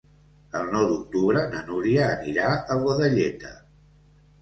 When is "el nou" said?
0.59-0.87